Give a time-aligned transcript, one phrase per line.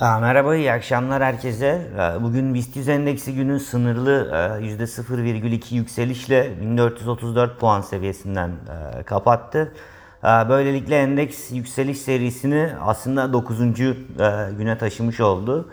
[0.00, 1.80] Aa, Merhaba, iyi akşamlar herkese.
[1.98, 4.30] Ee, Bugün BIST 100 endeksi günün sınırlı
[4.60, 9.72] e, %0,2 yükselişle 1434 puan seviyesinden e, kapattı.
[10.24, 13.60] Ee, Böylelikle endeks yükseliş serisini aslında 9.
[13.60, 13.94] e,
[14.58, 15.68] güne taşımış oldu.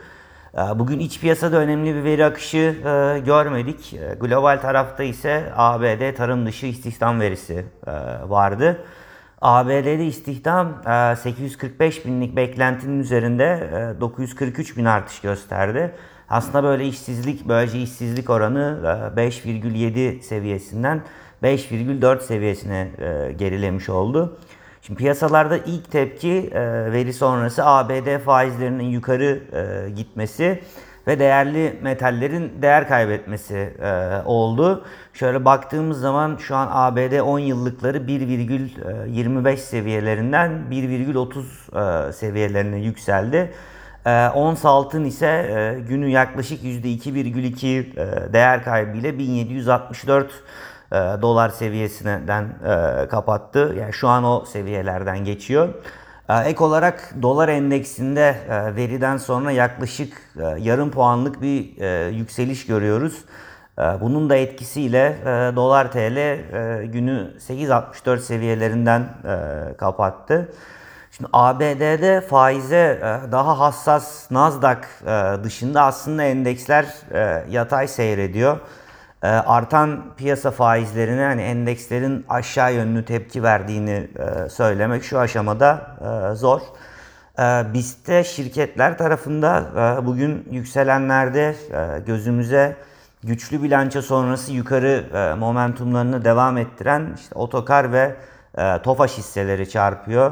[0.55, 3.94] Ee, Bugün iç piyasada önemli bir veri akışı e, görmedik.
[3.94, 7.92] E, Global tarafta ise ABD tarım dışı istihdam verisi e,
[8.30, 8.78] vardı.
[9.44, 15.95] ABD'de istihdam e, 845 binlik beklentinin üzerinde e, 943 bin artış gösterdi.
[16.30, 18.80] Aslında böyle işsizlik, böylece işsizlik oranı
[19.17, 21.02] e, 5,7 seviyesinden
[21.44, 24.38] 5,4 seviyesine e, gerilemiş oldu.
[24.81, 30.62] Şimdi piyasalarda ilk tepki e, veri sonrası ABD faizlerinin yukarı e, gitmesi
[31.07, 34.85] ve değerli metallerin değer kaybetmesi e, oldu.
[35.13, 43.52] Şöyle baktığımız zaman şu an ABD 10 yıllıkları 1,25 seviyelerinden 1,30 e, seviyelerine yükseldi.
[44.05, 50.31] E, ons altın ise e, günü yaklaşık %2,2 e, değer kaybıyla 1764
[50.91, 53.75] e, dolar seviyesinden e, kapattı.
[53.80, 55.69] Yani şu an o seviyelerden geçiyor.
[56.29, 62.66] E, Ek olarak dolar endeksinde e, veriden sonra yaklaşık e, yarım puanlık bir e, yükseliş
[62.66, 63.25] görüyoruz.
[64.02, 65.17] Bunun da etkisiyle
[65.55, 66.38] dolar TL
[66.85, 69.09] günü 8.64 seviyelerinden
[69.77, 70.53] kapattı.
[71.11, 72.99] Şimdi ABD'de faize
[73.31, 74.81] daha hassas Nasdaq
[75.44, 76.85] dışında aslında endeksler
[77.49, 78.59] yatay seyrediyor.
[79.23, 85.88] E, Artan piyasa faizlerine hani endekslerin aşağı yönlü tepki verdiğini e, söylemek şu aşamada
[86.31, 86.61] e, zor.
[87.39, 91.55] E, BIST'te şirketler tarafında e, bugün yükselenlerde
[92.05, 92.75] gözümüze
[93.23, 95.03] güçlü bilanço sonrası yukarı
[95.38, 98.16] momentumlarını devam ettiren işte Otokar ve
[98.57, 100.31] e, Tofaş hisseleri çarpıyor.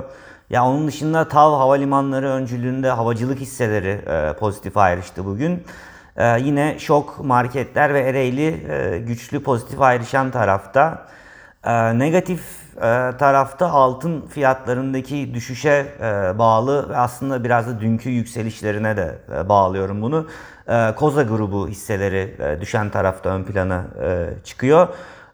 [0.50, 4.02] Ya onun dışında TAV havalimanları öncülüğünde havacılık hisseleri
[4.40, 5.64] pozitif ayrıştı bugün.
[6.18, 11.08] E, yine şok marketler ve Ereğli e, güçlü pozitif ayrışan tarafta.
[11.64, 12.42] E, negatif
[12.78, 19.50] e, tarafta altın fiyatlarındaki düşüşe e, bağlı ve aslında biraz da dünkü yükselişlerine de e,
[19.50, 20.28] bağlıyorum bunu.
[20.68, 24.88] E, Koza grubu hisseleri e, düşen tarafta ön plana e, çıkıyor.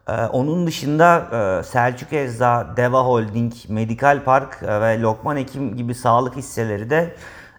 [0.10, 1.28] Ee, Onun dışında
[1.60, 7.16] e, Selçuk Ecza, Deva Holding, Medikal Park e, ve Lokman Hekim gibi sağlık hisseleri de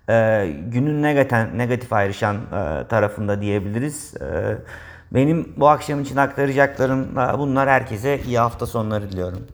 [0.08, 4.14] e, günün negatif, negatif ayrışan e, tarafında diyebiliriz.
[4.20, 4.56] E,
[5.14, 7.69] Benim bu akşam için aktaracaklarım e, bunlar.
[7.69, 9.46] Herkese iyi hafta sonları diliyorum.